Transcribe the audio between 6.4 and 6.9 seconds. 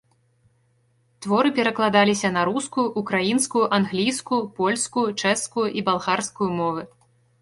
мовы.